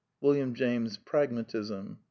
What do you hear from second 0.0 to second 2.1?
(William James, Pragmatism, pp.